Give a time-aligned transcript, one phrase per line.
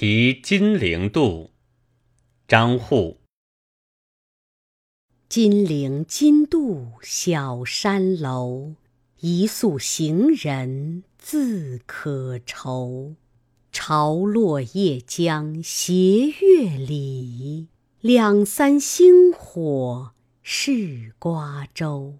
[0.00, 1.50] 题金陵渡。
[2.46, 3.18] 张祜
[5.28, 8.76] 金陵津渡小山楼
[9.18, 13.16] 一宿行人自可愁。
[13.72, 17.66] 潮落夜江斜月里
[18.00, 20.12] 两三星火
[20.44, 22.18] 是瓜洲。